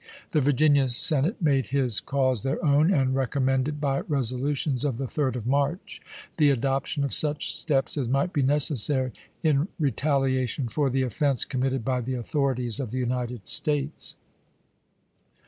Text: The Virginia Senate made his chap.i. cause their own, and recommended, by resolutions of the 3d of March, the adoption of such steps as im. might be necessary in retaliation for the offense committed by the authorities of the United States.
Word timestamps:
The 0.31 0.41
Virginia 0.41 0.89
Senate 0.89 1.39
made 1.43 1.67
his 1.67 1.97
chap.i. 2.01 2.09
cause 2.09 2.41
their 2.41 2.65
own, 2.65 2.91
and 2.91 3.13
recommended, 3.13 3.79
by 3.79 3.99
resolutions 3.99 4.83
of 4.83 4.97
the 4.97 5.05
3d 5.05 5.35
of 5.35 5.45
March, 5.45 6.01
the 6.39 6.49
adoption 6.49 7.03
of 7.03 7.13
such 7.13 7.55
steps 7.55 7.99
as 7.99 8.07
im. 8.07 8.13
might 8.13 8.33
be 8.33 8.41
necessary 8.41 9.11
in 9.43 9.67
retaliation 9.79 10.67
for 10.69 10.89
the 10.89 11.03
offense 11.03 11.45
committed 11.45 11.85
by 11.85 12.01
the 12.01 12.15
authorities 12.15 12.79
of 12.79 12.89
the 12.89 12.97
United 12.97 13.45
States. 13.47 14.15